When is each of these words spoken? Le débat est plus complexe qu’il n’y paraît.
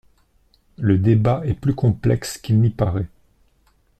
Le 0.79 0.97
débat 0.97 1.43
est 1.45 1.53
plus 1.53 1.75
complexe 1.75 2.39
qu’il 2.39 2.59
n’y 2.59 2.71
paraît. 2.71 3.05